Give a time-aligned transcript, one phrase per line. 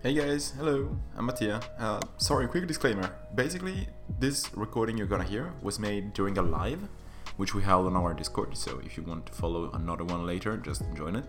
[0.00, 1.60] Hey guys, hello, I'm Mattia.
[1.76, 3.16] Uh, sorry, quick disclaimer.
[3.34, 3.88] Basically,
[4.20, 6.88] this recording you're gonna hear was made during a live,
[7.36, 10.56] which we held on our Discord, so if you want to follow another one later,
[10.56, 11.24] just join it.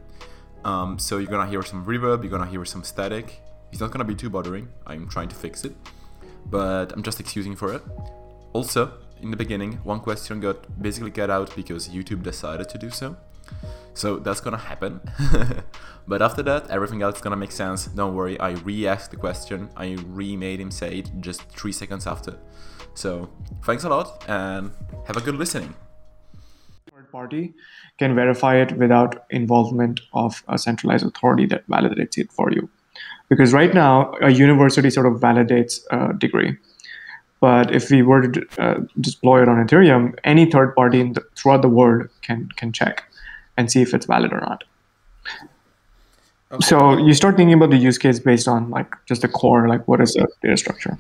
[0.63, 3.41] Um, so you're gonna hear some reverb, you're gonna hear some static.
[3.71, 5.75] It's not gonna be too bothering, I'm trying to fix it,
[6.45, 7.81] but I'm just excusing for it.
[8.53, 12.91] Also, in the beginning, one question got basically cut out because YouTube decided to do
[12.91, 13.17] so.
[13.99, 15.01] So that's gonna happen.
[16.07, 17.87] but after that, everything else is gonna make sense.
[17.87, 22.07] Don't worry, I re asked the question, I remade him say it just three seconds
[22.07, 22.37] after.
[22.93, 23.29] So
[23.65, 24.71] thanks a lot and
[25.05, 25.75] have a good listening.
[26.89, 27.53] Third party
[27.97, 32.69] can verify it without involvement of a centralized authority that validates it for you.
[33.27, 36.57] Because right now, a university sort of validates a degree.
[37.41, 41.61] But if we were to uh, deploy it on Ethereum, any third party the, throughout
[41.61, 43.08] the world can can check
[43.59, 44.63] and see if it's valid or not.
[46.51, 46.65] Okay.
[46.65, 49.87] So you start thinking about the use case based on like just the core, like
[49.87, 50.97] what is the data structure.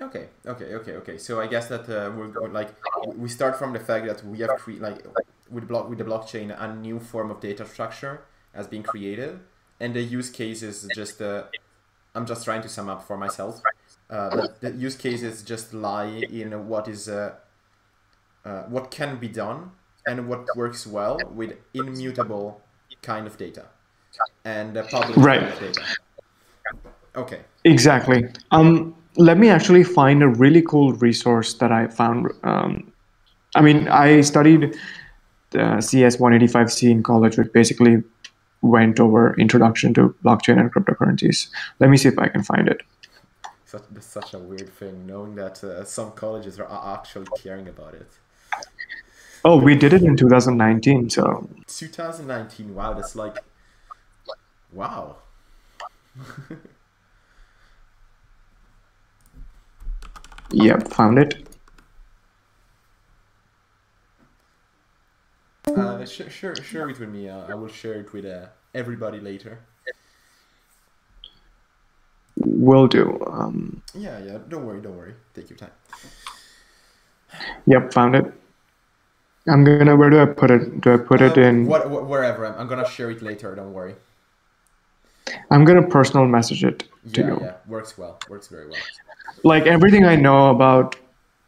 [0.00, 1.18] Okay, okay, okay, okay.
[1.18, 2.70] So I guess that uh, we're going like
[3.14, 5.04] we start from the fact that we have cre- like
[5.50, 8.22] with block with the blockchain a new form of data structure
[8.54, 9.38] has been created,
[9.78, 11.44] and the use case is just uh,
[12.14, 13.60] I'm just trying to sum up for myself.
[14.10, 17.34] Uh, the use cases just lie in what is uh,
[18.44, 19.70] uh, what can be done
[20.06, 22.60] and what works well with immutable
[23.02, 23.66] kind of data
[24.44, 25.40] and public right.
[25.40, 25.82] kind of data.
[27.16, 27.40] Okay.
[27.64, 28.28] Exactly.
[28.50, 32.32] Um, let me actually find a really cool resource that I found.
[32.42, 32.92] Um,
[33.54, 34.76] I mean, I studied
[35.50, 38.02] the CS 185C in college, which basically
[38.62, 41.48] went over introduction to blockchain and cryptocurrencies.
[41.78, 42.82] Let me see if I can find it.
[43.64, 48.10] Such, such a weird thing, knowing that uh, some colleges are actually caring about it.
[49.44, 51.10] Oh, we did it in 2019.
[51.10, 52.74] So 2019.
[52.74, 53.44] Wow, that's like
[54.72, 55.16] wow.
[60.50, 61.46] yep, found it.
[65.66, 67.28] Uh, share, share, share it with me.
[67.28, 69.58] Uh, I will share it with uh, everybody later.
[72.36, 73.20] Will do.
[73.26, 74.38] Um, yeah, yeah.
[74.48, 74.80] Don't worry.
[74.80, 75.14] Don't worry.
[75.34, 75.72] Take your time.
[77.66, 78.32] Yep, found it.
[79.48, 79.96] I'm gonna.
[79.96, 80.80] Where do I put it?
[80.80, 81.66] Do I put uh, it in?
[81.66, 82.46] What, wherever.
[82.46, 83.54] I'm, I'm gonna share it later.
[83.54, 83.94] Don't worry.
[85.50, 87.38] I'm gonna personal message it to yeah, you.
[87.40, 88.18] Yeah, works well.
[88.28, 88.80] Works very well.
[89.42, 90.96] Like everything I know about,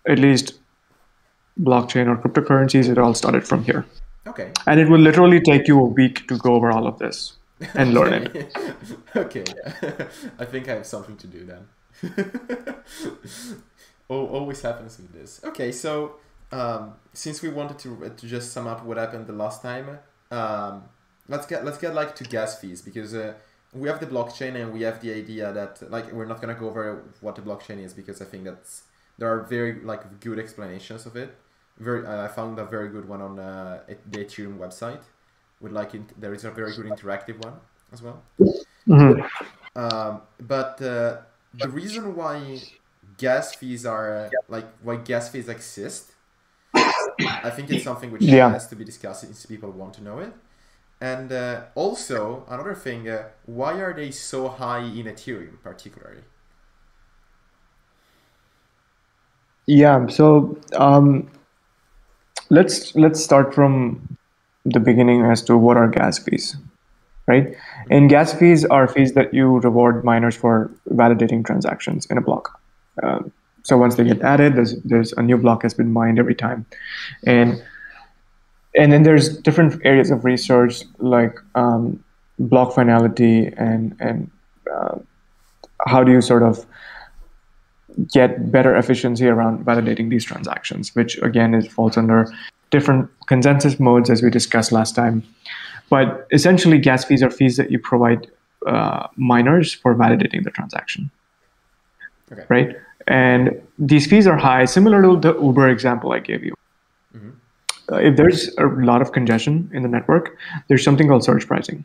[0.07, 0.55] at least
[1.59, 3.87] blockchain or cryptocurrencies, it all started from here.
[4.27, 4.53] Okay.
[4.67, 7.34] And it will literally take you a week to go over all of this
[7.75, 8.57] and learn it.
[9.17, 9.45] okay.
[10.39, 11.67] I think I have something to do then.
[14.09, 15.41] Always happens with this.
[15.45, 16.17] Okay, so
[16.53, 19.99] um, since we wanted to, to just sum up what happened the last time,
[20.31, 20.84] um,
[21.29, 23.34] let's get let's get like to gas fees because uh,
[23.73, 26.69] we have the blockchain and we have the idea that like we're not gonna go
[26.69, 28.83] over what the blockchain is because I think that's
[29.19, 31.34] there are very like good explanations of it.
[31.79, 33.81] Very, I found a very good one on uh,
[34.11, 35.01] the Ethereum website.
[35.61, 37.55] With like there is a very good interactive one
[37.93, 38.23] as well.
[38.87, 39.23] Mm-hmm.
[39.75, 41.19] Um, but uh,
[41.55, 42.61] the reason why
[43.17, 46.13] gas fees are uh, like why gas fees exist
[47.47, 48.51] I think it's something which yeah.
[48.51, 50.33] has to be discussed since people want to know it.
[51.01, 56.23] And uh, also another thing, uh, why are they so high in Ethereum, particularly?
[59.67, 61.29] Yeah, so um,
[62.51, 64.17] let's let's start from
[64.65, 66.57] the beginning as to what are gas fees,
[67.27, 67.55] right?
[67.91, 72.61] And gas fees are fees that you reward miners for validating transactions in a block.
[73.03, 73.33] Um,
[73.66, 76.65] so once they get added, there's there's a new block has been mined every time,
[77.27, 77.60] and
[78.78, 82.03] and then there's different areas of research like um,
[82.38, 84.31] block finality and and
[84.72, 84.97] uh,
[85.84, 86.65] how do you sort of
[88.12, 92.33] get better efficiency around validating these transactions, which again is falls under
[92.71, 95.25] different consensus modes as we discussed last time.
[95.91, 98.31] But essentially, gas fees are fees that you provide
[98.65, 101.10] uh, miners for validating the transaction.
[102.30, 102.45] Okay.
[102.48, 102.77] Right?
[103.06, 106.54] And these fees are high, similar to the Uber example I gave you.
[107.16, 107.30] Mm-hmm.
[107.92, 110.36] Uh, if there's a lot of congestion in the network,
[110.68, 111.84] there's something called surge pricing.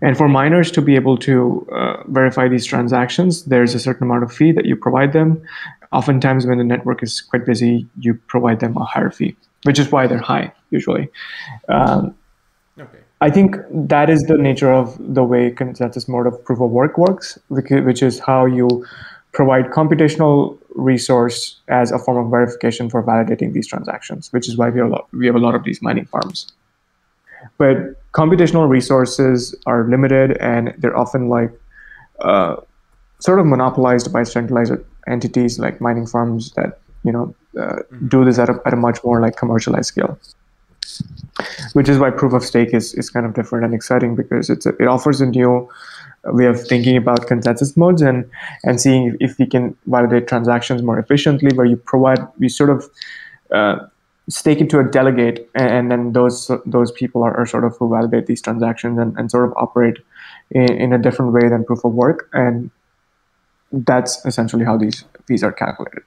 [0.00, 4.24] And for miners to be able to uh, verify these transactions, there's a certain amount
[4.24, 5.40] of fee that you provide them.
[5.92, 9.92] Oftentimes, when the network is quite busy, you provide them a higher fee, which is
[9.92, 11.08] why they're high usually.
[11.68, 12.16] Um,
[12.78, 12.98] okay.
[13.20, 16.98] I think that is the nature of the way consensus mode of proof of work
[16.98, 18.84] works, which is how you
[19.32, 24.68] provide computational resource as a form of verification for validating these transactions, which is why
[24.68, 26.52] we have a lot, we have a lot of these mining farms.
[27.58, 27.76] but
[28.12, 31.50] computational resources are limited and they're often like
[32.20, 32.56] uh,
[33.18, 34.72] sort of monopolized by centralized
[35.08, 37.76] entities like mining farms that you know uh,
[38.08, 40.18] do this at a, at a much more like commercialized scale
[41.72, 44.66] which is why proof of stake is, is kind of different and exciting because it's
[44.66, 45.68] a, it offers a new
[46.24, 48.30] way of thinking about consensus modes and
[48.64, 52.88] and seeing if, we can validate transactions more efficiently where you provide we sort of
[53.50, 53.76] uh,
[54.28, 57.90] stake it to a delegate and, then those those people are, are sort of who
[57.90, 59.98] validate these transactions and, and sort of operate
[60.52, 62.28] in, in a different way than proof of work.
[62.32, 62.70] And
[63.72, 66.02] that's essentially how these fees are calculated.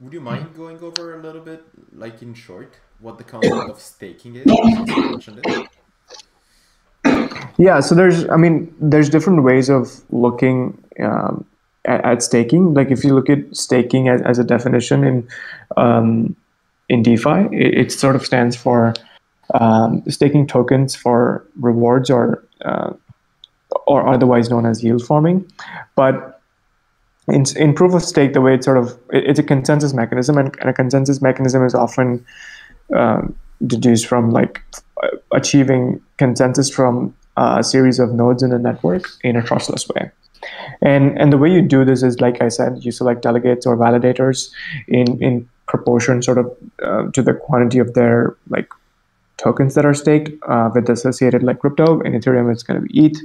[0.00, 3.80] Would you mind going over a little bit like in short what the concept of
[3.80, 4.46] staking is
[7.58, 11.44] yeah so there's i mean there's different ways of looking um,
[11.88, 12.74] at, at, staking.
[12.74, 15.28] Like if you look at staking as, as a definition in
[15.76, 16.36] um,
[16.88, 18.94] in defi it, it, sort of stands for
[19.54, 22.92] um, staking tokens for rewards or uh,
[23.86, 25.50] or otherwise known as yield farming
[25.96, 26.40] but
[27.28, 30.38] in, in proof of stake the way it's sort of it, it's a consensus mechanism
[30.38, 32.24] and, and, a consensus mechanism is often
[32.94, 33.34] um,
[33.66, 34.62] deduced from like
[35.32, 40.10] achieving consensus from a series of nodes in a network in a trustless way.
[40.80, 43.76] And and the way you do this is, like I said, you select delegates or
[43.76, 44.50] validators
[44.86, 46.46] in in proportion, sort of,
[46.82, 48.68] uh, to the quantity of their like
[49.36, 52.00] tokens that are staked uh, with associated like crypto.
[52.00, 53.18] In Ethereum, it's going to be ETH,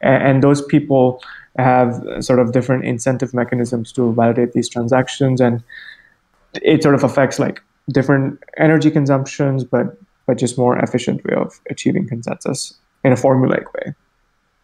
[0.00, 1.22] and, and those people
[1.56, 5.62] have sort of different incentive mechanisms to validate these transactions, and
[6.62, 7.62] it sort of affects like
[7.92, 13.72] different energy consumptions, but but just more efficient way of achieving consensus in a formulaic
[13.74, 13.94] way.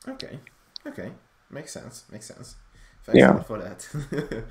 [0.09, 0.41] Okay,
[0.87, 1.13] okay,
[1.51, 2.05] makes sense.
[2.11, 2.57] Makes sense.
[3.05, 3.33] Thanks yeah.
[3.33, 4.45] a lot for that.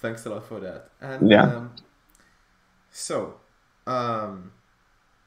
[0.00, 0.90] Thanks a lot for that.
[1.00, 1.42] And yeah.
[1.42, 1.74] Um,
[2.90, 3.40] so,
[3.86, 4.52] um,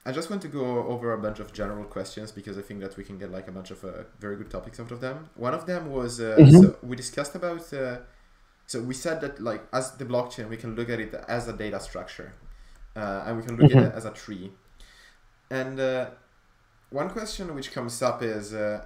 [0.05, 2.97] I just want to go over a bunch of general questions because I think that
[2.97, 5.29] we can get like a bunch of uh, very good topics out of them.
[5.35, 6.61] One of them was uh, mm-hmm.
[6.61, 7.71] so we discussed about.
[7.71, 7.97] Uh,
[8.65, 11.53] so we said that like as the blockchain, we can look at it as a
[11.53, 12.33] data structure,
[12.95, 13.79] uh, and we can look mm-hmm.
[13.79, 14.51] at it as a tree.
[15.49, 16.11] And uh,
[16.91, 18.83] one question which comes up is uh,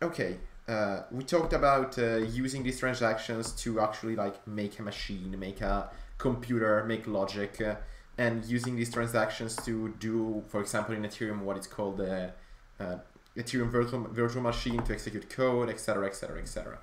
[0.00, 0.38] okay,
[0.68, 5.60] uh, we talked about uh, using these transactions to actually like make a machine, make
[5.60, 7.74] a computer, make logic, uh,
[8.18, 12.32] and using these transactions to do, for example, in Ethereum, what is called the
[12.78, 12.96] uh,
[13.36, 16.78] Ethereum virtual, virtual machine to execute code, etc., etc., etc.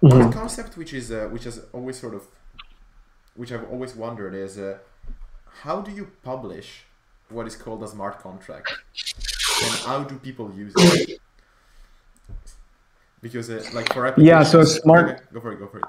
[0.00, 2.22] One concept which is uh, which has always sort of
[3.34, 4.60] which I've always wondered is
[5.62, 6.84] how do you publish
[7.30, 8.72] what is called a smart contract.
[9.64, 11.20] And how do people use it?
[13.20, 15.84] Because uh, like for yeah so smart go for it go for it.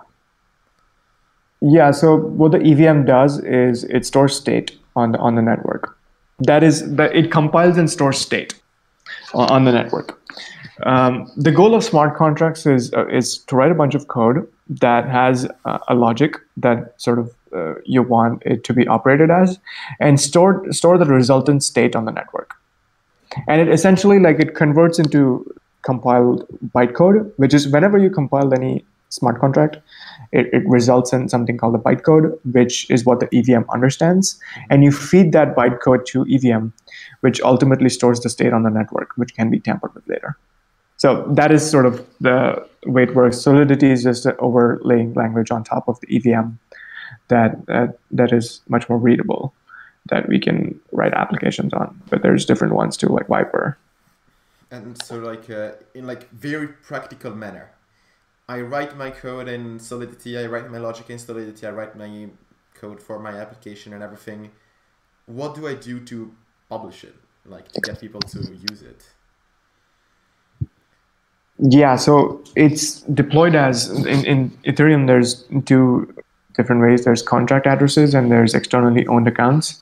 [1.62, 5.98] Yeah so what the evm does is it stores state on the on the network.
[6.40, 8.54] That is that it compiles and stores state
[9.34, 10.20] on the network.
[10.84, 14.48] Um, the goal of smart contracts is uh, is to write a bunch of code
[14.70, 19.30] that has uh, a logic that sort of uh, you want it to be operated
[19.32, 19.60] as,
[20.00, 22.56] and store store the resultant state on the network.
[23.48, 25.46] And it essentially like it converts into
[25.84, 29.78] compiled bytecode, which is whenever you compile any smart contract,
[30.32, 34.40] it, it results in something called a bytecode, which is what the EVM understands.
[34.70, 36.68] And you feed that bytecode to EVM,
[37.22, 40.38] which ultimately stores the state on the network, which can be tampered with later.
[40.98, 43.40] So that is sort of the way it works.
[43.40, 46.58] Solidity is just an overlaying language on top of the EVM
[47.28, 49.54] that, that that is much more readable
[50.10, 52.02] that we can write applications on.
[52.10, 53.76] But there's different ones too, like Vyper.
[54.72, 57.72] And so, like uh, in like very practical manner,
[58.48, 60.38] I write my code in Solidity.
[60.38, 61.66] I write my logic in Solidity.
[61.66, 62.28] I write my
[62.74, 64.52] code for my application and everything.
[65.26, 66.32] What do I do to
[66.70, 67.16] publish it?
[67.46, 68.40] Like to get people to
[68.70, 69.06] use it?
[71.58, 75.08] Yeah, so it's deployed as in, in Ethereum.
[75.08, 76.14] There's two
[76.56, 77.06] different ways.
[77.06, 79.82] There's contract addresses and there's externally owned accounts,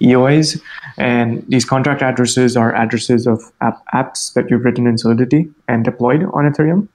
[0.00, 0.60] EOAs.
[0.96, 5.84] And these contract addresses are addresses of app, apps that you've written in Solidity and
[5.84, 6.88] deployed on Ethereum,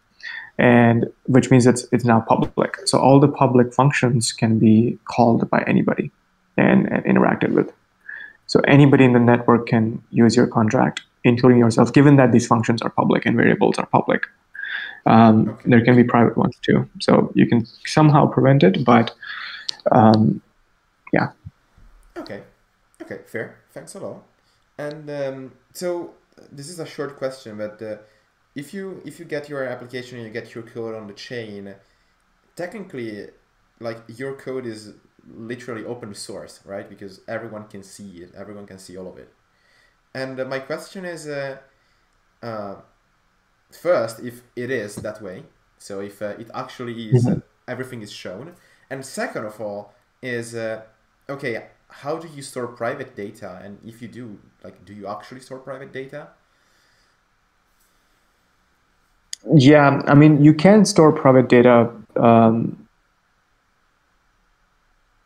[0.57, 2.77] and which means it's it's now public.
[2.85, 6.11] So all the public functions can be called by anybody
[6.57, 7.71] and, and interacted with.
[8.47, 12.81] So anybody in the network can use your contract including yourself, given that these functions
[12.81, 14.23] are public and variables are public.
[15.05, 15.69] Um, okay.
[15.69, 16.89] There can be private ones too.
[16.99, 19.13] So you can somehow prevent it, but
[19.91, 20.41] um,
[21.13, 21.29] yeah.
[22.17, 22.43] Okay.
[23.01, 23.59] Okay, fair.
[23.73, 24.23] Thanks a lot.
[24.77, 26.15] And um, so
[26.51, 27.97] this is a short question, but uh,
[28.55, 31.75] if you if you get your application and you get your code on the chain,
[32.55, 33.27] technically,
[33.79, 34.93] like your code is
[35.27, 36.89] literally open source, right?
[36.89, 38.33] Because everyone can see it.
[38.35, 39.33] Everyone can see all of it
[40.13, 41.57] And uh, my question is, uh,
[42.41, 42.75] uh,
[43.71, 45.43] first, if it is that way,
[45.77, 48.53] so if uh, it actually is, uh, everything is shown,
[48.89, 50.81] and second of all, is uh,
[51.29, 53.59] okay, how do you store private data?
[53.63, 56.27] And if you do, like, do you actually store private data?
[59.55, 61.89] Yeah, I mean, you can store private data.
[62.15, 62.87] Um,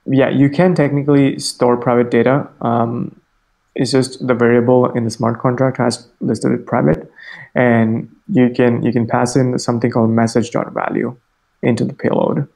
[0.05, 2.47] yeah, you can technically store private data.
[2.61, 3.19] Um,
[3.75, 7.11] it's just the variable in the smart contract has listed it private,
[7.55, 11.15] and you can you can pass in something called message dot value
[11.61, 12.47] into the payload,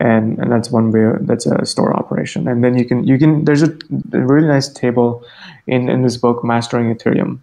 [0.00, 2.48] and and that's one way that's a store operation.
[2.48, 3.72] And then you can you can there's a,
[4.12, 5.24] a really nice table
[5.66, 7.40] in in this book mastering Ethereum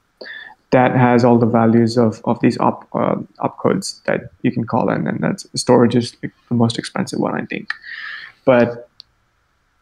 [0.73, 4.89] that has all the values of, of these op uh, opcodes that you can call
[4.89, 7.69] in, and that's storage is the most expensive one, I think.
[8.43, 8.89] But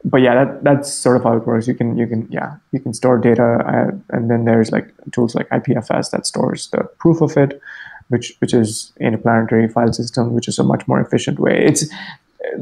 [0.03, 1.67] but yeah, that, that's sort of how it works.
[1.67, 5.35] You can you can yeah you can store data, uh, and then there's like tools
[5.35, 7.61] like IPFS that stores the proof of it,
[8.09, 11.63] which which is in a planetary file system, which is a much more efficient way.
[11.65, 11.87] It's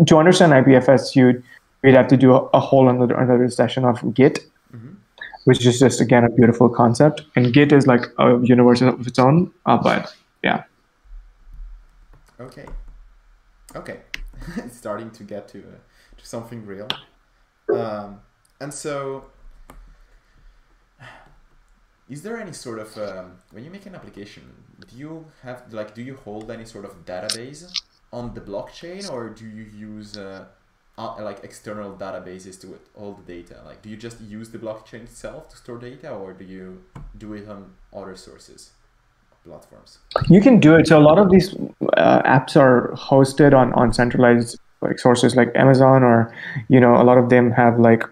[0.07, 1.43] to understand IPFS, you'd
[1.83, 4.93] we'd have to do a, a whole another another session of Git, mm-hmm.
[5.45, 7.23] which is just again a beautiful concept.
[7.35, 9.51] And Git is like a universe of its own.
[9.65, 10.63] Uh, but yeah.
[12.39, 12.65] Okay.
[13.75, 13.99] Okay.
[14.57, 15.77] it's starting to get to uh,
[16.17, 16.87] to something real.
[17.81, 18.21] Um,
[18.59, 19.25] and so,
[22.09, 24.43] is there any sort of um, when you make an application,
[24.87, 27.71] do you have like do you hold any sort of database
[28.11, 30.45] on the blockchain, or do you use uh,
[30.97, 33.61] uh, like external databases to hold the data?
[33.65, 36.83] Like, do you just use the blockchain itself to store data, or do you
[37.17, 38.71] do it on other sources?
[39.45, 41.55] platforms you can do it so a lot of these
[41.97, 46.33] uh, apps are hosted on on centralized like sources like Amazon or
[46.67, 48.03] you know a lot of them have like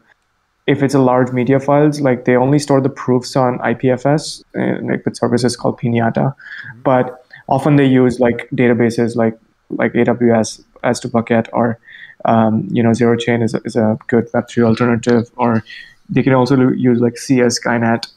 [0.68, 4.86] if it's a large media files like they only store the proofs on IPFS uh,
[4.86, 6.82] like with services called Pinata mm-hmm.
[6.84, 9.38] but often they use like databases like
[9.70, 11.80] like AWS S2 bucket or
[12.26, 15.64] um, you know zero chain is, is a good web3 alternative or
[16.10, 18.08] they can also use like Sia Skynet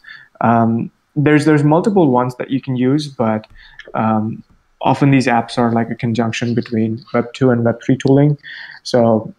[0.40, 3.46] um, there's there's multiple ones that you can use but
[3.94, 4.42] um,
[4.82, 8.38] often these apps are like a conjunction between Web 2 and Web 3 tooling.
[8.82, 9.32] So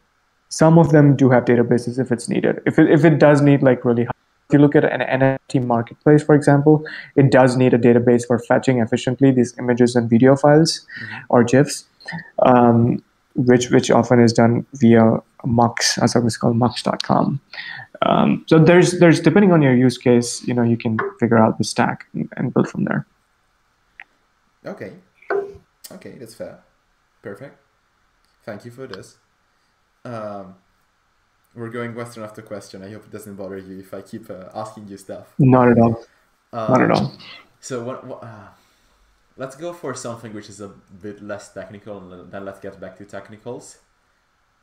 [0.49, 2.61] some of them do have databases if it's needed.
[2.65, 4.11] If it, if it does need like really high,
[4.49, 8.37] if you look at an NFT marketplace, for example, it does need a database for
[8.37, 11.19] fetching efficiently these images and video files mm-hmm.
[11.29, 11.85] or GIFs,
[12.45, 13.01] um,
[13.35, 17.39] which which often is done via Mux, a service called Mux.com.
[18.01, 21.57] Um, so there's there's depending on your use case, you know, you can figure out
[21.57, 23.05] the stack and, and build from there.
[24.65, 24.91] Okay,
[25.95, 26.63] Okay, that's fair.
[27.21, 27.57] Perfect.
[28.43, 29.17] Thank you for this.
[30.03, 30.55] Um,
[31.53, 32.83] we're going Western after question.
[32.83, 35.33] I hope it doesn't bother you if I keep uh, asking you stuff.
[35.37, 36.03] Not at all.
[36.53, 37.13] Um, Not at all.
[37.59, 38.05] So what?
[38.05, 38.47] what uh,
[39.37, 40.69] let's go for something which is a
[41.01, 43.79] bit less technical, and then let's get back to technicals.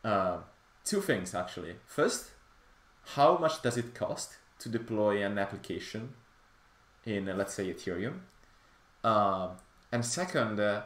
[0.05, 0.39] Uh,
[0.85, 1.77] two things actually.
[1.87, 2.31] First,
[3.15, 6.15] how much does it cost to deploy an application
[7.05, 8.21] in, uh, let's say, Ethereum?
[9.03, 9.51] Uh,
[9.93, 10.83] and second, uh,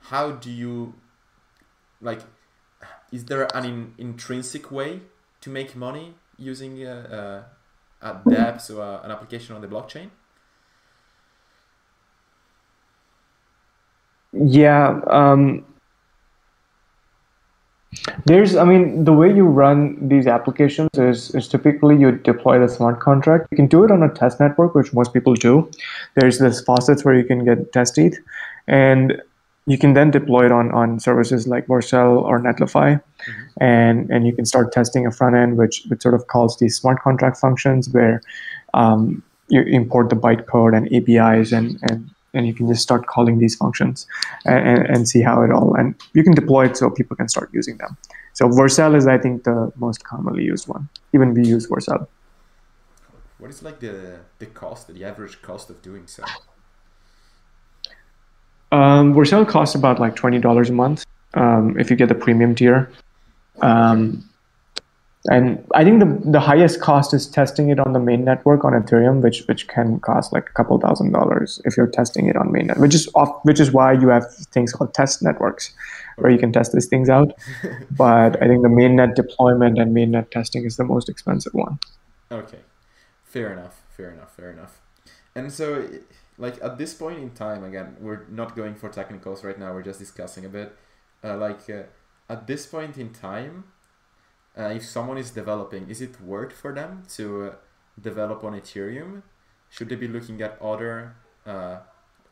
[0.00, 0.94] how do you
[2.00, 2.20] like
[3.12, 5.00] is there an in, intrinsic way
[5.40, 7.42] to make money using uh,
[8.00, 10.10] a dApps or uh, an application on the blockchain?
[14.32, 15.64] Yeah um,
[18.24, 22.68] there's i mean the way you run these applications is, is typically you deploy the
[22.68, 23.48] smart contract.
[23.50, 25.68] You can do it on a test network which most people do.
[26.14, 28.16] There's this faucets where you can get test ETH
[28.68, 29.20] and
[29.66, 33.62] you can then deploy it on, on services like Vercel or Netlify, mm-hmm.
[33.62, 36.76] and, and you can start testing a front end which, which sort of calls these
[36.76, 38.22] smart contract functions where
[38.74, 43.38] um, you import the bytecode and APIs and, and, and you can just start calling
[43.38, 44.06] these functions
[44.44, 47.28] and, and, and see how it all, and you can deploy it so people can
[47.28, 47.96] start using them.
[48.32, 50.88] So Vercel is, I think, the most commonly used one.
[51.12, 52.06] Even we use Vercel.
[53.38, 56.24] What is like the, the cost, the average cost of doing so?
[58.72, 62.54] Um, Vercel costs about like twenty dollars a month um, if you get the premium
[62.54, 62.90] tier.
[63.62, 64.24] Um,
[65.28, 68.72] and I think the the highest cost is testing it on the main network on
[68.72, 72.48] Ethereum, which which can cost like a couple thousand dollars if you're testing it on
[72.48, 75.74] mainnet, which is off, which is why you have things called test networks,
[76.16, 77.32] where you can test these things out.
[77.90, 81.78] but I think the mainnet deployment and mainnet testing is the most expensive one.
[82.32, 82.60] Okay,
[83.24, 84.80] fair enough, fair enough, fair enough.
[85.34, 85.88] And so
[86.38, 89.82] like at this point in time again we're not going for technicals right now we're
[89.82, 90.74] just discussing a bit
[91.22, 91.82] uh, like uh,
[92.30, 93.64] at this point in time
[94.58, 97.54] uh, if someone is developing is it worth for them to uh,
[98.00, 99.22] develop on ethereum
[99.68, 101.14] should they be looking at other
[101.46, 101.78] uh,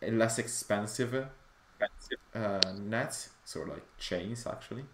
[0.02, 1.26] less expensive
[2.35, 4.85] uh, nets, sort of like chains actually?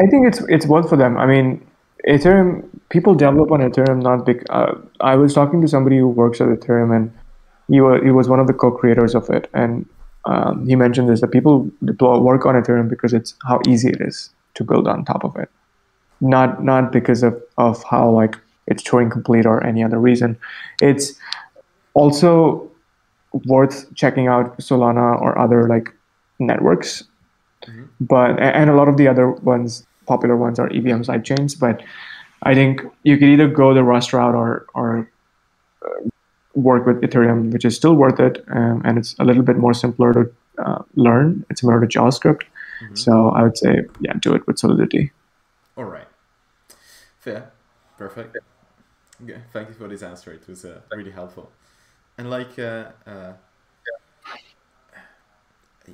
[0.00, 1.16] I think it's it's worth for them.
[1.16, 1.66] I mean,
[2.08, 4.44] Ethereum people develop on Ethereum not big.
[4.50, 7.12] Uh, I was talking to somebody who works at Ethereum, and
[7.68, 9.86] he was he was one of the co-creators of it, and
[10.24, 14.00] um, he mentioned this that people deploy work on Ethereum because it's how easy it
[14.00, 15.50] is to build on top of it,
[16.20, 20.38] not not because of of how like it's Turing complete or any other reason.
[20.80, 21.12] It's
[21.94, 22.70] also
[23.46, 25.92] worth checking out Solana or other like
[26.38, 27.04] networks.
[27.66, 27.84] Mm-hmm.
[28.00, 31.58] But and a lot of the other ones, popular ones, are EVM sidechains.
[31.58, 31.82] But
[32.42, 35.10] I think you could either go the Rust route or or
[35.84, 36.08] uh,
[36.54, 39.74] work with Ethereum, which is still worth it, um, and it's a little bit more
[39.74, 41.44] simpler to uh, learn.
[41.50, 42.42] It's similar to JavaScript.
[42.82, 42.94] Mm-hmm.
[42.94, 45.12] So I would say, yeah, do it with Solidity.
[45.76, 46.08] All right.
[47.18, 47.52] Fair.
[47.96, 48.36] Perfect.
[49.22, 49.40] Okay.
[49.52, 50.32] Thank you for this answer.
[50.32, 51.50] It was uh, really helpful.
[52.18, 53.32] And like, uh, uh,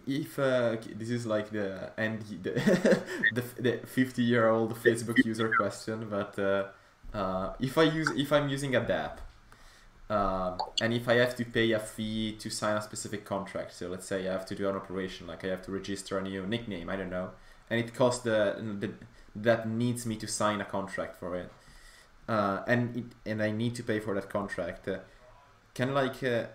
[0.06, 3.02] if uh, this is like the and the
[3.32, 6.66] the, the 50 year old Facebook user question, but uh,
[7.14, 9.18] uh, if I use if I'm using a dApp,
[10.10, 13.88] um, and if I have to pay a fee to sign a specific contract, so
[13.88, 16.46] let's say I have to do an operation, like I have to register a new
[16.46, 17.30] nickname, I don't know,
[17.70, 18.92] and it costs the, the
[19.36, 21.50] that needs me to sign a contract for it,
[22.28, 24.86] uh, and it, and I need to pay for that contract.
[24.86, 24.98] Uh,
[25.74, 26.48] can like the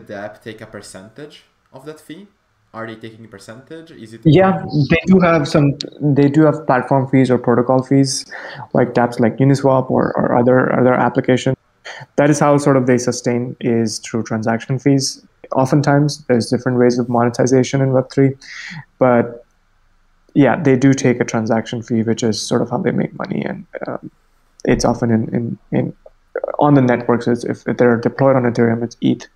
[0.00, 2.28] dApp take a percentage of that fee?
[2.74, 3.90] Are they taking a percentage?
[3.90, 4.20] Is it?
[4.24, 5.78] Yeah, they do have some.
[6.00, 8.26] They do have platform fees or protocol fees,
[8.74, 11.56] like dApps like Uniswap or, or other other applications.
[12.16, 15.24] That is how sort of they sustain is through transaction fees.
[15.52, 18.36] Oftentimes, there's different ways of monetization in Web three,
[18.98, 19.46] but
[20.34, 23.42] yeah, they do take a transaction fee, which is sort of how they make money,
[23.42, 24.10] and um,
[24.66, 25.96] it's often in, in, in
[26.58, 27.26] on the networks.
[27.26, 29.26] If, if they're deployed on Ethereum, it's ETH,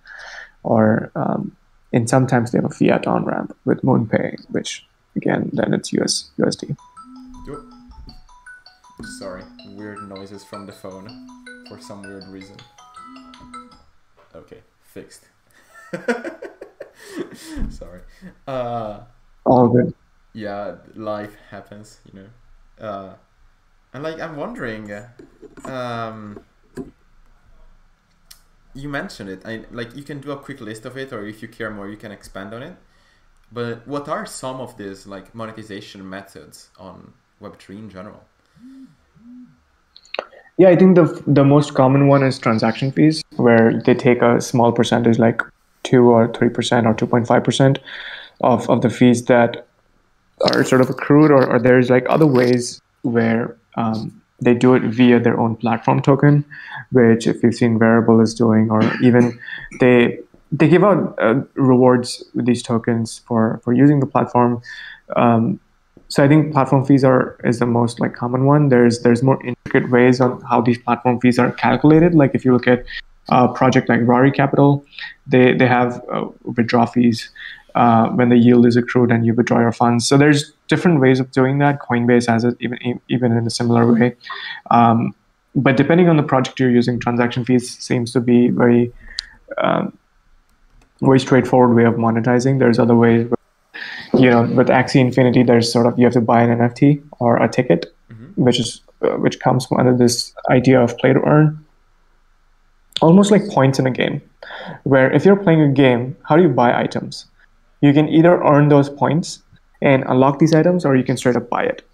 [0.61, 1.55] or um,
[1.93, 4.85] and sometimes they have a fiat on ramp with MoonPay, which
[5.15, 6.75] again then it's US USD.
[9.19, 11.07] Sorry, weird noises from the phone
[11.67, 12.57] for some weird reason.
[14.35, 15.25] Okay, fixed.
[17.69, 18.01] Sorry.
[18.47, 19.01] Uh,
[19.45, 19.93] All good.
[20.33, 22.85] Yeah, life happens, you know.
[22.85, 23.13] Uh,
[23.93, 24.91] and like I'm wondering,
[25.65, 26.39] um,
[28.73, 29.41] you mentioned it.
[29.45, 31.89] I like you can do a quick list of it, or if you care more,
[31.89, 32.75] you can expand on it.
[33.51, 38.23] But what are some of these like monetization methods on Web three in general?
[40.57, 44.41] Yeah, I think the the most common one is transaction fees, where they take a
[44.41, 45.41] small percentage, like
[45.83, 47.79] two or three percent or two point five percent
[48.41, 49.67] of of the fees that
[50.51, 54.83] are sort of accrued, or, or there's like other ways where um, they do it
[54.83, 56.45] via their own platform token,
[56.91, 59.39] which if you've seen Rarible is doing, or even
[59.79, 60.19] they
[60.51, 64.61] they give out uh, rewards with these tokens for for using the platform.
[65.15, 65.59] Um,
[66.09, 68.69] so I think platform fees are is the most like common one.
[68.69, 72.13] There's there's more intricate ways on how these platform fees are calculated.
[72.13, 72.85] Like if you look at
[73.29, 74.85] a project like Rari Capital,
[75.25, 77.29] they they have uh, withdraw fees
[77.75, 80.07] uh, when the yield is accrued and you withdraw your funds.
[80.07, 81.79] So there's different ways of doing that.
[81.87, 84.15] Coinbase has it even even in a similar way.
[84.71, 85.13] Um,
[85.65, 88.91] but depending on the project you're using, transaction fees seems to be very
[89.65, 89.95] um,
[91.09, 92.59] very straightforward way of monetizing.
[92.59, 93.31] There's other ways.
[94.21, 97.37] You know, with Axie Infinity, there's sort of you have to buy an NFT or
[97.37, 97.81] a ticket,
[98.11, 98.43] mm-hmm.
[98.45, 101.47] which is uh, which comes under this idea of play to earn,
[103.01, 104.21] almost like points in a game.
[104.83, 107.25] Where if you're playing a game, how do you buy items?
[107.81, 109.43] You can either earn those points
[109.83, 111.85] and unlock these items, or you can straight up buy it.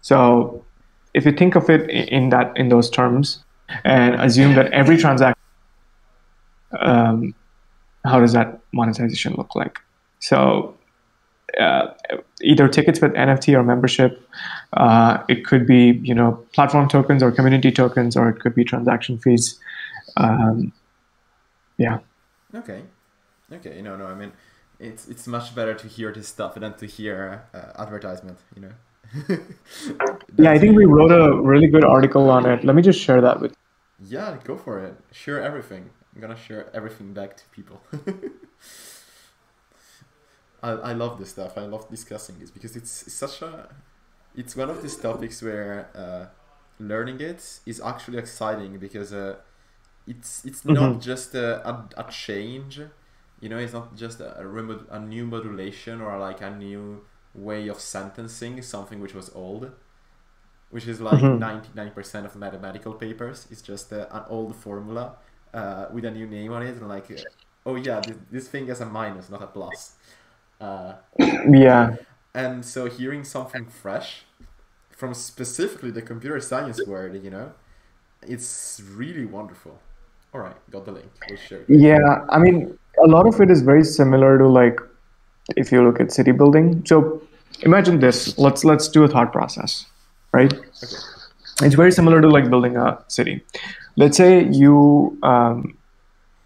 [0.00, 0.64] So
[1.12, 3.44] if you think of it in that in those terms,
[3.84, 5.42] and assume that every transaction,
[6.80, 7.34] um,
[8.04, 9.78] how does that monetization look like?
[10.20, 10.78] So
[11.58, 11.94] uh,
[12.42, 14.22] either tickets with NFT or membership.
[14.74, 18.64] Uh, it could be you know platform tokens or community tokens, or it could be
[18.64, 19.58] transaction fees.
[20.16, 20.72] Um,
[21.78, 21.98] yeah.
[22.54, 22.82] Okay.
[23.52, 23.82] Okay.
[23.82, 24.06] No, no.
[24.06, 24.32] I mean,
[24.78, 28.38] it's it's much better to hear this stuff than to hear uh, advertisement.
[28.54, 28.72] You know.
[30.36, 32.64] yeah, I think we wrote a really good article on it.
[32.64, 33.54] Let me just share that with.
[34.04, 34.94] Yeah, go for it.
[35.12, 35.90] Share everything.
[36.14, 37.80] I'm gonna share everything back to people.
[40.62, 41.56] I, I love this stuff.
[41.56, 43.68] I love discussing this because it's, it's such a
[44.36, 46.26] it's one of these topics where uh,
[46.78, 49.36] learning it is actually exciting because uh,
[50.06, 50.74] it's it's mm-hmm.
[50.74, 52.80] not just a, a, a change
[53.40, 57.68] you know it's not just a, a, a new modulation or like a new way
[57.68, 59.70] of sentencing something which was old
[60.70, 61.78] which is like mm-hmm.
[61.88, 65.16] 99% of mathematical papers it's just a, an old formula
[65.54, 67.06] uh, with a new name on it, and like,
[67.66, 69.94] oh yeah, this, this thing has a minus, not a plus.
[70.60, 71.96] Uh, yeah.
[72.34, 74.24] And so hearing something fresh
[74.90, 77.52] from specifically the computer science world, you know,
[78.22, 79.78] it's really wonderful.
[80.34, 81.10] All right, got the link.
[81.28, 81.60] We'll share.
[81.60, 81.70] It.
[81.70, 84.80] Yeah, I mean, a lot of it is very similar to like
[85.56, 86.84] if you look at city building.
[86.86, 87.22] So
[87.62, 88.36] imagine this.
[88.38, 89.86] Let's let's do a thought process,
[90.32, 90.52] right?
[90.52, 90.96] Okay.
[91.62, 93.42] It's very similar to like building a city.
[93.96, 95.76] Let's say you um,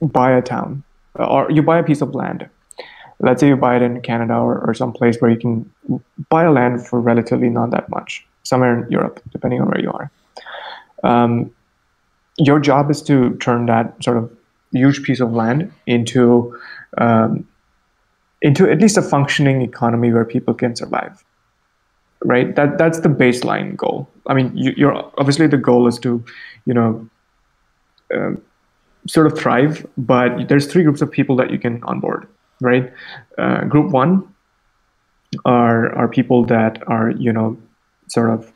[0.00, 0.82] buy a town
[1.16, 2.48] or you buy a piece of land.
[3.20, 5.70] Let's say you buy it in Canada or, or some place where you can
[6.28, 9.92] buy a land for relatively not that much, somewhere in Europe, depending on where you
[9.92, 10.10] are.
[11.04, 11.54] Um,
[12.38, 14.34] your job is to turn that sort of
[14.72, 16.58] huge piece of land into
[16.98, 17.46] um,
[18.40, 21.22] into at least a functioning economy where people can survive
[22.24, 22.54] right?
[22.54, 24.08] That that's the baseline goal.
[24.26, 26.24] I mean you, are obviously the goal is to
[26.64, 27.08] you know
[28.14, 28.32] uh,
[29.08, 32.28] sort of thrive but there's three groups of people that you can onboard
[32.60, 32.92] right?
[33.38, 34.32] Uh, group one
[35.44, 37.58] are are people that are you know
[38.08, 38.52] sort of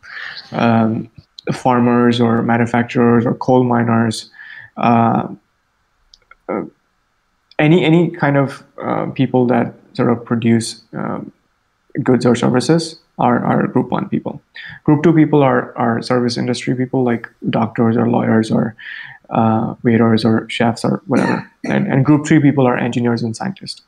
[0.52, 1.10] um,
[1.52, 4.30] farmers or manufacturers or coal miners
[4.76, 5.26] uh,
[6.48, 6.62] uh
[7.58, 11.32] any any kind of uh, people that sort of produce um,
[12.02, 14.42] goods or services are, are group one people.
[14.84, 18.76] Group two people are, are service industry people like doctors or lawyers or
[19.30, 21.50] uh, waiters or chefs or whatever.
[21.64, 23.82] And, and group three people are engineers and scientists,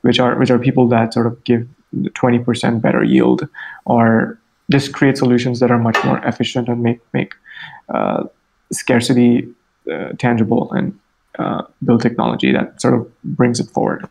[0.00, 3.46] which are which are people that sort of give 20% better yield
[3.84, 4.38] or
[4.70, 7.34] just create solutions that are much more efficient and make make
[7.90, 8.24] uh,
[8.72, 9.46] scarcity
[9.92, 10.98] uh, tangible and
[11.38, 14.08] uh, build technology that sort of brings it forward.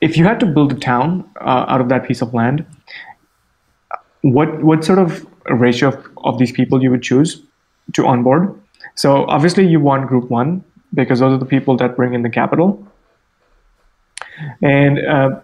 [0.00, 2.64] If you had to build a town uh, out of that piece of land,
[4.22, 7.42] what what sort of ratio of, of these people you would choose
[7.94, 8.60] to onboard?
[8.94, 10.64] So obviously you want group one
[10.94, 12.86] because those are the people that bring in the capital.
[14.62, 15.40] And uh,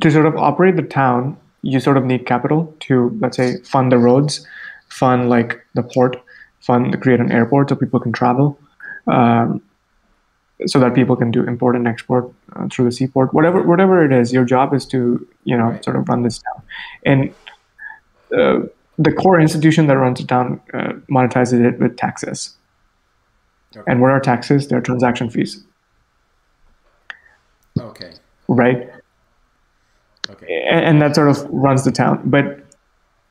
[0.00, 3.92] to sort of operate the town, you sort of need capital to let's say fund
[3.92, 4.46] the roads,
[4.88, 6.16] fund like the port,
[6.60, 8.58] fund create an airport so people can travel.
[9.06, 9.62] Um,
[10.66, 13.32] so that people can do import and export uh, through the seaport.
[13.32, 15.84] Whatever whatever it is your job is to you know right.
[15.84, 16.62] sort of run this down.
[17.04, 17.34] And
[18.36, 18.66] uh,
[18.98, 22.54] the core institution that runs it down uh, monetizes it with taxes.
[23.76, 23.84] Okay.
[23.86, 24.68] and what are taxes?
[24.68, 25.62] They're transaction fees.
[27.78, 28.14] Okay.
[28.48, 28.88] Right?
[30.30, 30.66] Okay.
[30.70, 32.22] And, and that sort of runs the town.
[32.24, 32.64] But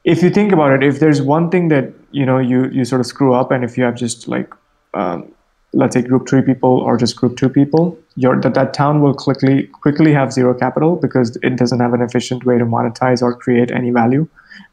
[0.08, 3.02] if you think about it if there's one thing that you know you you sort
[3.02, 4.54] of screw up and if you have just like
[4.94, 5.32] um,
[5.74, 9.14] let's say group three people or just group two people, your that, that town will
[9.14, 13.36] quickly quickly have zero capital because it doesn't have an efficient way to monetize or
[13.36, 14.28] create any value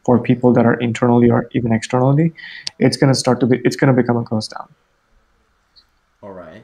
[0.05, 2.33] for people that are internally or even externally.
[2.79, 4.69] It's gonna start to be it's gonna become a ghost town.
[6.23, 6.63] All right.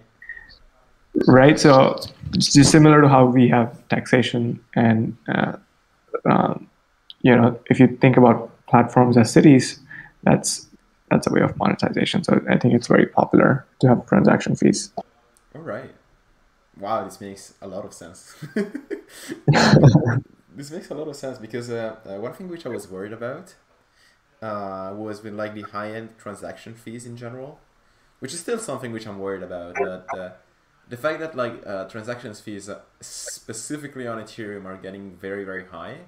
[1.26, 1.58] Right.
[1.58, 2.00] So
[2.38, 5.56] just similar to how we have taxation and uh,
[6.24, 6.68] um,
[7.22, 9.80] you know if you think about platforms as cities,
[10.22, 10.69] that's
[11.10, 12.24] that's a way of monetization.
[12.24, 14.92] So I think it's very popular to have transaction fees.
[15.54, 15.92] All right.
[16.78, 18.34] Wow, this makes a lot of sense.
[20.56, 23.12] this makes a lot of sense because uh, uh, one thing which I was worried
[23.12, 23.54] about
[24.40, 27.60] uh, was with like the high end transaction fees in general,
[28.20, 29.74] which is still something which I'm worried about.
[29.74, 30.30] That uh,
[30.88, 35.66] the fact that like uh, transactions fees uh, specifically on Ethereum are getting very very
[35.66, 35.98] high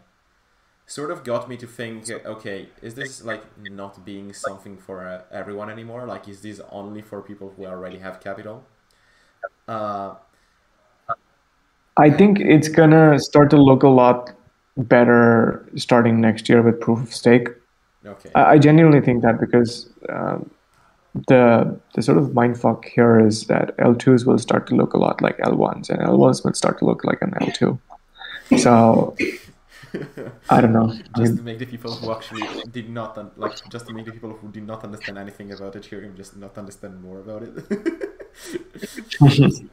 [0.93, 5.23] sort of got me to think, okay, is this like not being something for uh,
[5.31, 6.07] everyone anymore?
[6.07, 8.65] Like, is this only for people who already have capital?
[9.67, 10.15] Uh,
[11.97, 14.31] I think it's gonna start to look a lot
[14.77, 17.49] better starting next year with proof of stake.
[18.05, 18.31] Okay.
[18.35, 20.51] I, I genuinely think that because um,
[21.29, 25.23] the the sort of mindfuck here is that L2s will start to look a lot
[25.23, 27.79] like L1s, and L1s will start to look like an L2.
[28.59, 29.17] So
[30.51, 30.93] I don't know.
[31.17, 34.33] just to make the people who actually did not like, just to make the people
[34.33, 37.55] who did not understand anything about Ethereum just not understand more about it.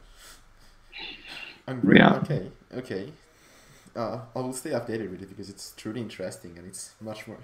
[1.84, 2.14] Yeah.
[2.16, 2.50] Okay.
[2.74, 3.12] Okay.
[3.94, 7.38] Uh, I will stay updated with it because it's truly interesting and it's much more.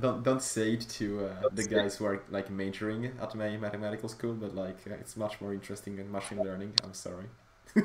[0.00, 4.08] Don't don't say it to uh, the guys who are like majoring at my mathematical
[4.08, 6.72] school, but like uh, it's much more interesting than machine learning.
[6.84, 7.26] I'm sorry.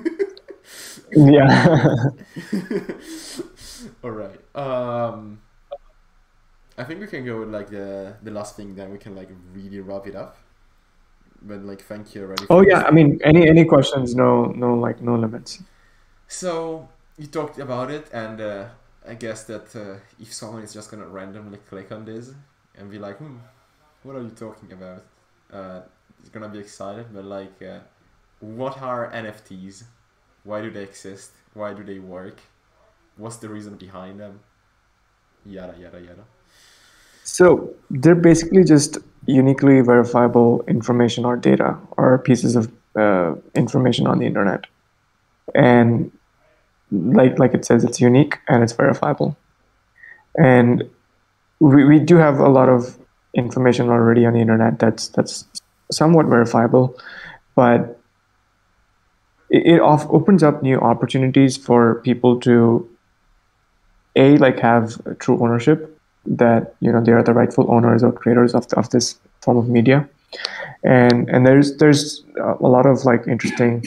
[1.15, 1.95] yeah.
[4.03, 4.39] All right.
[4.55, 5.41] Um,
[6.77, 8.75] I think we can go with like the the last thing.
[8.75, 10.37] Then we can like really wrap it up.
[11.41, 12.45] But like, thank you already.
[12.49, 14.15] Oh yeah, I mean, any any questions?
[14.15, 15.63] No, no, like no limits.
[16.27, 18.65] So you talked about it, and uh,
[19.07, 22.33] I guess that uh, if someone is just gonna randomly click on this
[22.75, 23.37] and be like, "Hmm,
[24.03, 25.03] what are you talking about?"
[25.51, 25.81] Uh,
[26.23, 27.79] is gonna be excited, but like, uh,
[28.39, 29.83] what are NFTs?
[30.43, 31.31] Why do they exist?
[31.53, 32.39] Why do they work?
[33.17, 34.39] What's the reason behind them?
[35.45, 36.23] Yada yada yada.
[37.23, 44.19] So they're basically just uniquely verifiable information or data or pieces of uh, information on
[44.19, 44.65] the internet,
[45.53, 46.11] and
[46.91, 49.35] like like it says, it's unique and it's verifiable.
[50.37, 50.83] And
[51.59, 52.97] we, we do have a lot of
[53.33, 55.45] information already on the internet that's that's
[55.91, 56.97] somewhat verifiable,
[57.55, 57.99] but
[59.49, 62.87] it, it off, opens up new opportunities for people to
[64.17, 68.53] a like have true ownership that you know they are the rightful owners or creators
[68.53, 70.07] of, of this form of media.
[70.83, 73.85] And and there's there's a lot of like interesting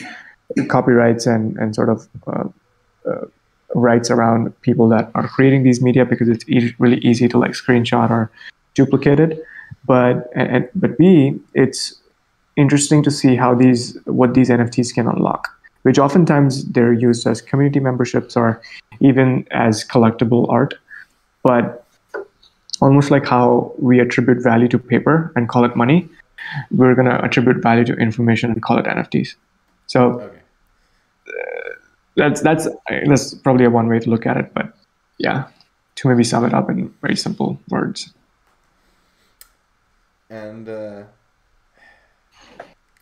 [0.67, 2.45] copyrights and and sort of uh,
[3.07, 3.25] uh,
[3.75, 7.51] rights around people that are creating these media because it's e- really easy to like
[7.51, 8.31] screenshot or
[8.73, 9.43] duplicate it.
[9.85, 11.95] But and, but b it's
[12.55, 15.47] interesting to see how these what these nfts can unlock
[15.83, 18.61] which oftentimes they're used as community memberships or
[19.01, 20.75] even as collectible art
[21.43, 21.85] but
[22.81, 26.09] almost like how we attribute value to paper and call it money,
[26.71, 29.35] we're going to attribute value to information and call it NFTs.
[29.87, 30.37] So okay.
[31.27, 31.69] uh,
[32.15, 32.67] that's that's
[33.05, 34.53] that's probably a one way to look at it.
[34.53, 34.73] But
[35.17, 35.47] yeah,
[35.95, 38.13] to maybe sum it up in very simple words.
[40.29, 41.03] And uh,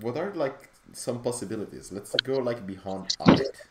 [0.02, 1.92] what are like some possibilities?
[1.92, 3.68] Let's go like beyond art.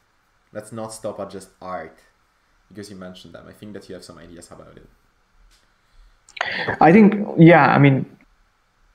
[0.53, 1.99] Let's not stop at just art
[2.69, 3.47] because you mentioned them.
[3.49, 4.87] I think that you have some ideas about it.
[6.81, 8.07] I think, yeah, I mean,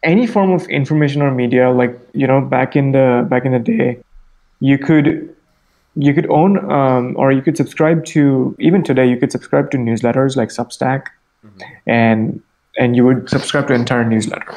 [0.04, 3.60] any form of information or media, like you know, back in the back in the
[3.60, 4.00] day,
[4.60, 5.36] you could
[5.96, 9.78] you could own um, or you could subscribe to even today you could subscribe to
[9.78, 11.08] newsletters like Substack,
[11.46, 11.62] mm-hmm.
[11.88, 12.42] and
[12.78, 14.56] and you would subscribe to entire newsletter.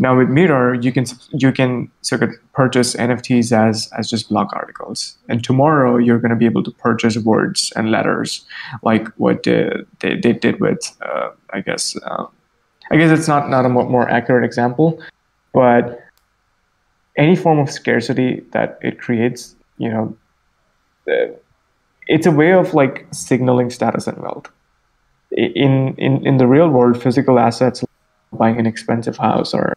[0.00, 4.48] Now with Mirror, you can you can sort of purchase NFTs as as just blog
[4.52, 8.44] articles, and tomorrow you're going to be able to purchase words and letters,
[8.82, 12.26] like what they, they, they did with, uh, I guess, uh,
[12.92, 15.02] I guess it's not not a more accurate example,
[15.52, 16.00] but
[17.16, 20.16] any form of scarcity that it creates, you know,
[22.06, 24.46] it's a way of like signaling status and wealth.
[25.32, 27.84] In in in the real world, physical assets,
[28.32, 29.74] buying an expensive house or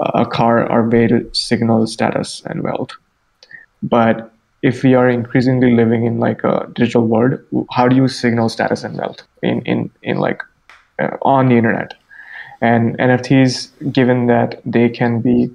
[0.00, 2.90] a car way to signal status and wealth.
[3.82, 7.40] But if we are increasingly living in like a digital world,
[7.70, 10.42] how do you signal status and wealth in in in like
[10.98, 11.94] uh, on the internet?
[12.60, 15.50] And NFTs, given that they can be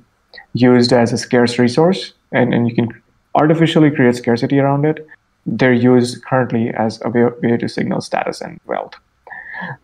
[0.54, 2.90] used as a scarce resource, and, and you can
[3.36, 5.06] artificially create scarcity around it,
[5.46, 8.96] they're used currently as a way, way to signal status and wealth.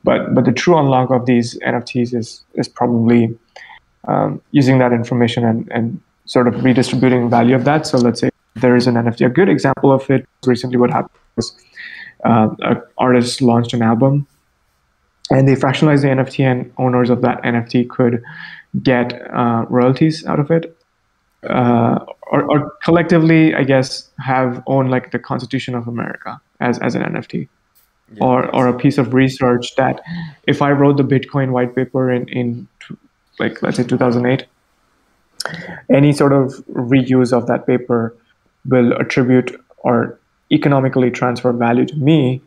[0.04, 3.38] But but the true unlock of these NFTs is is probably
[4.08, 7.86] um, using that information and, and sort of redistributing value of that.
[7.88, 9.26] So let's say there is an NFT.
[9.26, 11.56] A good example of it recently, what happened was
[12.24, 14.28] uh, an artist launched an album
[15.32, 18.22] and they fractionalized the NFT, and owners of that NFT could
[18.84, 20.78] get uh, royalties out of it.
[21.50, 26.96] Uh, or, or, collectively, I guess, have owned like the Constitution of America as, as
[26.96, 27.48] an NFT.
[28.14, 30.02] Yeah, or, or a piece of research that
[30.46, 32.68] if I wrote the Bitcoin white paper in, in
[33.42, 34.46] like let's say 2008
[36.00, 36.54] any sort of
[36.94, 38.16] reuse of that paper
[38.74, 40.18] will attribute or
[40.52, 42.42] economically transfer value to me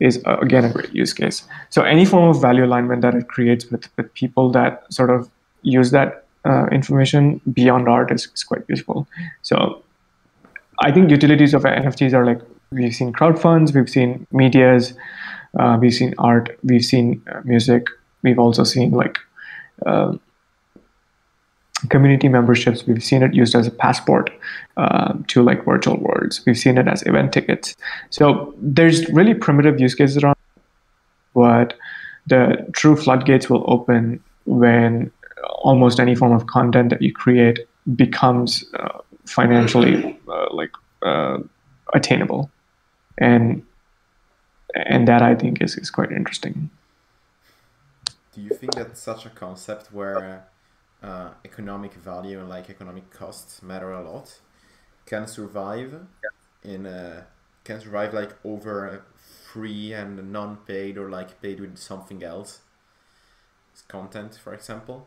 [0.00, 1.42] is uh, again a great use case.
[1.70, 5.28] So any form of value alignment that it creates with, with people that sort of
[5.62, 9.06] use that uh, information beyond art is, is quite useful
[9.42, 9.82] so
[10.80, 14.94] i think utilities of nfts are like we've seen crowd funds we've seen medias
[15.58, 17.86] uh, we've seen art we've seen uh, music
[18.22, 19.18] we've also seen like
[19.86, 20.16] uh,
[21.90, 24.30] community memberships we've seen it used as a passport
[24.76, 26.44] uh, to like virtual worlds.
[26.44, 27.76] We've seen it as event tickets.
[28.10, 30.36] So there's really primitive use cases around
[31.34, 31.74] but
[32.26, 35.10] the true floodgates will open when
[35.60, 37.60] almost any form of content that you create
[37.94, 41.38] becomes uh, financially uh, like uh,
[41.94, 42.50] attainable.
[43.18, 43.62] And
[44.74, 46.70] and that i think is, is quite interesting.
[48.34, 50.44] Do you think that such a concept where
[51.02, 54.40] uh, economic value and like economic costs matter a lot.
[55.06, 56.72] Can survive yeah.
[56.74, 57.26] in a
[57.64, 59.04] can survive like over
[59.52, 62.60] free and non-paid or like paid with something else.
[63.86, 65.06] Content for example.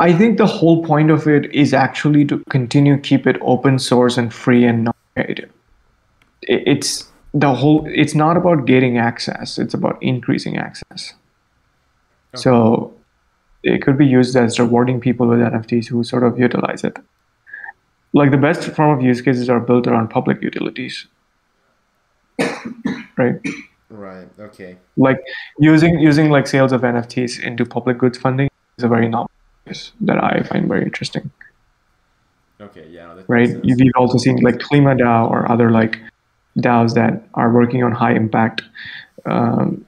[0.00, 4.16] I think the whole point of it is actually to continue keep it open source
[4.16, 5.48] and free and non-paid
[6.42, 11.14] it's the whole it's not about getting access it's about increasing access
[12.34, 12.94] so
[13.62, 16.96] it could be used as rewarding people with NFTs who sort of utilize it.
[18.12, 21.06] Like the best form of use cases are built around public utilities,
[23.16, 23.40] right?
[23.90, 24.28] Right.
[24.38, 24.76] Okay.
[24.96, 25.20] Like
[25.58, 29.30] using using like sales of NFTs into public goods funding is a very novel
[29.66, 31.30] use that I find very interesting.
[32.60, 32.88] Okay.
[32.90, 33.20] Yeah.
[33.28, 33.50] right?
[33.62, 35.98] We've also seen like Klima DAO or other like
[36.58, 38.62] DAOs that are working on high impact
[39.26, 39.86] um,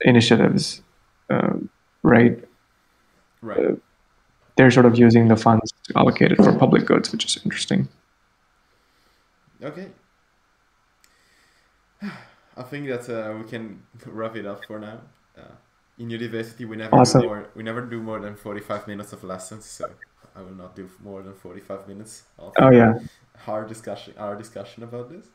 [0.00, 0.82] initiatives,
[1.30, 1.70] um,
[2.02, 2.42] right?
[3.42, 3.78] Right.
[4.56, 7.88] They're sort of using the funds allocated for public goods, which is interesting.
[9.62, 9.88] Okay.
[12.56, 14.98] I think that uh, we can wrap it up for now.
[15.36, 15.42] Uh,
[15.98, 17.22] in university, we never Awesome.
[17.22, 17.46] do more.
[17.54, 19.88] We never do more than forty-five minutes of lessons, so
[20.34, 22.94] I will not do more than forty-five minutes of Oh yeah,
[23.36, 24.14] hard discussion.
[24.18, 25.26] Our discussion about this.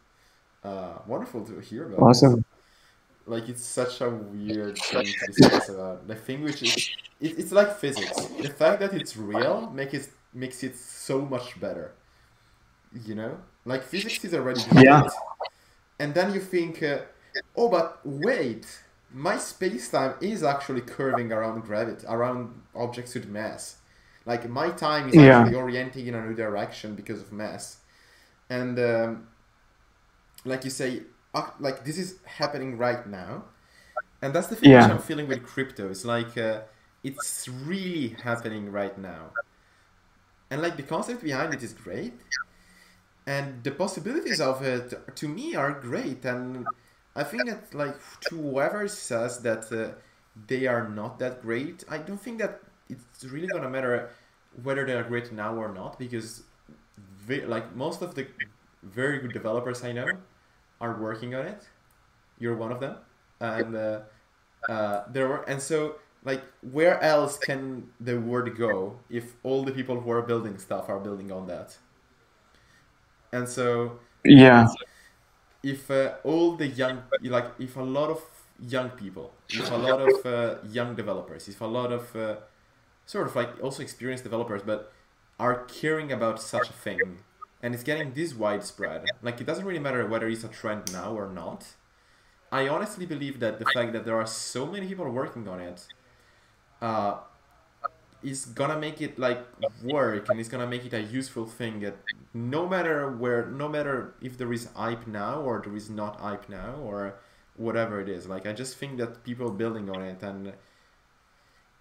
[0.63, 1.99] Uh, wonderful to hear about.
[1.99, 2.42] awesome.
[3.25, 6.07] Like it's such a weird thing to discuss about.
[6.07, 6.77] The thing which is,
[7.19, 8.29] it, it's like physics.
[8.41, 11.93] The fact that it's real makes it makes it so much better.
[13.05, 15.03] You know, like physics is already Yeah.
[15.99, 16.99] and then you think, uh,
[17.55, 18.65] oh, but wait,
[19.13, 23.77] my space time is actually curving around gravity, around objects with mass.
[24.25, 25.39] Like my time is Yeah.
[25.39, 27.77] actually orienting in a new direction because of mass,
[28.49, 29.27] and um,
[30.45, 31.03] like you say,
[31.59, 33.45] like this is happening right now,
[34.21, 34.87] and that's the thing Yeah.
[34.89, 35.89] I'm feeling with crypto.
[35.89, 36.61] It's like uh,
[37.03, 39.31] it's really happening right now,
[40.49, 42.13] and like the concept behind it is great,
[43.25, 46.67] and the possibilities of it to me are great, and
[47.15, 49.95] I think that like to whoever says that uh,
[50.47, 54.09] they are not that great, I don't think that it's really gonna matter
[54.63, 56.43] whether they are great now or not because
[56.97, 58.27] ve- like most of the
[58.83, 60.17] very good developers I know
[60.83, 61.63] are working on it.
[62.39, 62.97] You're one of them,
[63.41, 64.01] and uh,
[64.69, 69.73] uh, there were and so like where else can the word go if all the
[69.73, 71.77] people who are building stuff are building on that?
[73.31, 74.67] And so Yeah,
[75.63, 78.21] if uh, all the young like if a lot of
[78.59, 82.37] young people if a lot of uh, young developers if a lot of uh,
[83.05, 84.93] sort of like also experienced developers but
[85.39, 87.19] are caring about such a thing
[87.63, 89.06] and it's getting this widespread.
[89.23, 91.65] Like it doesn't really matter whether it's a trend now or not.
[92.52, 95.88] I honestly believe that the fact that there are so many people working on it
[96.82, 97.15] uh,
[98.21, 99.43] is gonna make it like
[99.82, 101.95] work and it's gonna make it a useful thing that
[102.34, 106.47] no matter where no matter if there is hype now or there is not hype
[106.49, 107.15] now or
[107.56, 108.28] whatever it is.
[108.28, 110.54] Like i just think that people building on it and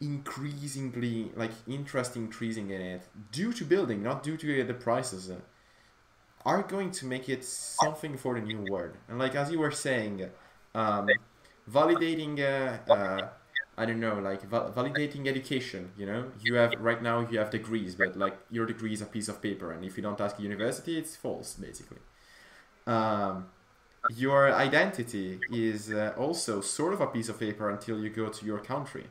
[0.01, 5.31] increasingly like interest increasing in it due to building not due to the prices
[6.44, 9.70] are going to make it something for the new world and like as you were
[9.70, 10.31] saying
[10.74, 11.18] um,
[11.70, 13.28] validating uh, uh,
[13.76, 15.92] I don't know, like val- validating education.
[15.96, 19.07] You know, you have right now you have degrees, but like your degree is a
[19.07, 21.98] piece of paper, and if you don't ask a university, it's false, basically.
[22.87, 23.48] Um,
[24.09, 28.46] your identity is uh, also sort of a piece of paper until you go to
[28.46, 29.07] your country.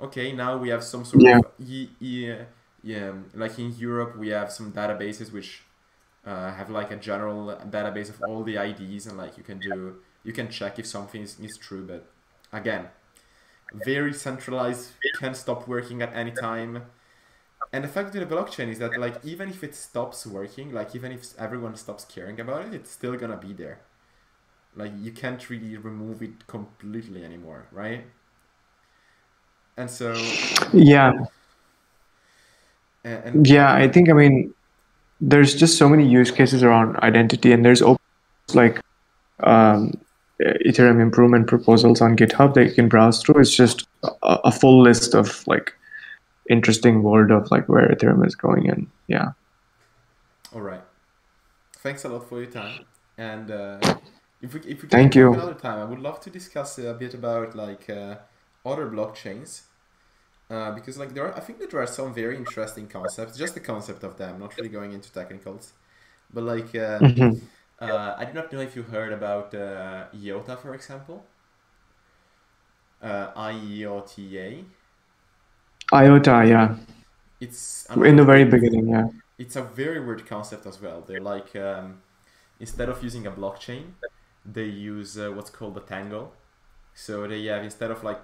[0.00, 1.38] Okay, now we have some sort Yeah.
[1.38, 1.90] of e-
[2.82, 5.62] yeah, like in Europe, we have some databases which
[6.26, 9.96] uh, have like a general database of all the IDs, and like you can do
[10.22, 12.06] you can check if something is, is true, but
[12.52, 12.88] again
[13.72, 16.84] very centralized, can stop working at any time.
[17.72, 20.94] And the fact with the blockchain is that like even if it stops working, like
[20.94, 23.80] even if everyone stops caring about it, it's still gonna be there.
[24.74, 28.04] Like you can't really remove it completely anymore, right?
[29.76, 30.14] And so
[30.72, 31.12] yeah,
[33.04, 33.72] and, and yeah.
[33.72, 34.52] I think I mean,
[35.20, 38.02] there's just so many use cases around identity, and there's open
[38.54, 38.80] like
[39.40, 39.92] um,
[40.40, 43.40] Ethereum improvement proposals on GitHub that you can browse through.
[43.40, 43.86] It's just
[44.22, 45.74] a, a full list of like
[46.48, 49.32] interesting world of like where Ethereum is going, and yeah.
[50.54, 50.82] all right.
[51.78, 52.84] Thanks a lot for your time.
[53.16, 53.78] And uh,
[54.42, 55.32] if we if we can Thank you.
[55.32, 58.16] another time, I would love to discuss a bit about like uh,
[58.64, 59.62] other blockchains.
[60.50, 63.38] Uh, because like there are, I think that there are some very interesting concepts.
[63.38, 65.72] Just the concept of them, not really going into technicals,
[66.34, 67.40] but like uh, Mhm.
[67.80, 71.24] uh, I do not know if you heard about uh, IOTA, for example.
[73.02, 74.64] Uh, IOTA.
[75.92, 76.76] IOTA, yeah,
[77.40, 79.08] It's in the another- very beginning, yeah.
[79.38, 81.00] it's a very weird concept as well.
[81.06, 82.02] They're like um,
[82.60, 83.84] instead of using a blockchain,
[84.44, 86.32] they use uh, what's called a tangle.
[86.94, 88.20] So they have instead of like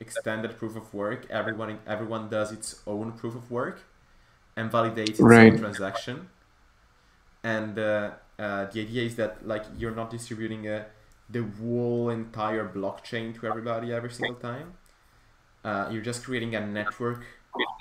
[0.00, 3.82] extended proof of work, everyone everyone does its own proof of work
[4.56, 5.40] and validates its Right.
[5.40, 6.28] own transaction.
[7.42, 10.84] And uh, uh, the idea is that like you're not distributing uh,
[11.28, 14.74] the whole entire blockchain to everybody every single time.
[15.64, 17.24] Uh, you're just creating a network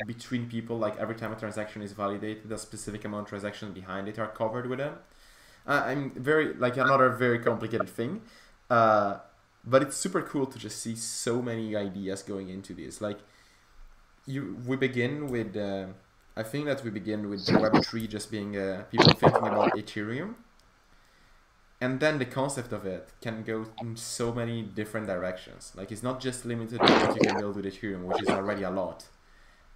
[0.05, 0.78] between people.
[0.80, 4.28] Like every time a transaction is validated, a specific amount of transactions behind it are
[4.30, 4.95] covered with them.
[5.67, 8.22] Uh, I'm very like another very complicated thing,
[8.70, 9.20] uh,
[9.66, 13.01] but it's super cool to just see so many ideas going into this.
[13.01, 13.20] Like
[14.26, 15.55] you, we begin with.
[15.55, 15.88] Uh,
[16.38, 19.74] I think that we begin with the Web three just being uh, people thinking about
[19.74, 20.36] Ethereum
[21.82, 25.72] and then the concept of it can go in so many different directions.
[25.76, 28.64] Like it's not just limited to what you can build with Ethereum, which is already
[28.64, 29.05] a lot,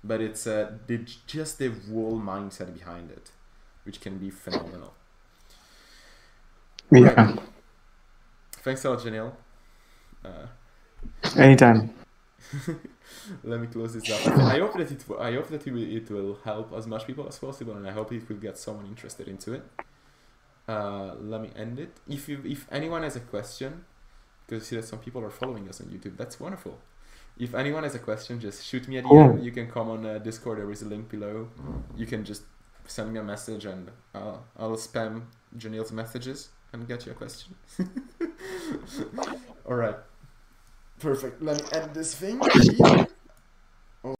[0.03, 3.31] but it's uh, the, just the whole mindset behind it,
[3.85, 4.93] which can be phenomenal.
[6.91, 7.13] Yeah.
[7.13, 7.39] Right.
[8.63, 9.33] Thanks a lot, Jenil.
[10.23, 10.47] Uh,
[11.37, 11.93] Anytime.
[13.43, 14.37] let me close this up.
[14.37, 15.03] I hope that it.
[15.19, 17.91] I hope that it will, it will help as much people as possible, and I
[17.91, 19.63] hope it will get someone interested into it.
[20.67, 21.97] Uh, let me end it.
[22.07, 23.85] If you, if anyone has a question,
[24.45, 26.77] because I see that some people are following us on YouTube, that's wonderful.
[27.37, 29.09] If anyone has a question, just shoot me a DM.
[29.09, 29.39] Cool.
[29.43, 30.59] You can come on uh, Discord.
[30.59, 31.49] There is a link below.
[31.95, 32.43] You can just
[32.85, 35.23] send me a message, and uh, I'll spam
[35.57, 37.55] Jenil's messages and get your question.
[39.65, 39.95] All right.
[41.03, 41.41] Perfect.
[41.41, 42.39] Let me end this thing.